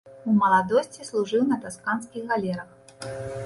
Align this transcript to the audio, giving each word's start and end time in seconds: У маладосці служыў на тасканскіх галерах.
У 0.29 0.31
маладосці 0.37 1.05
служыў 1.11 1.45
на 1.53 1.59
тасканскіх 1.67 2.23
галерах. 2.33 2.69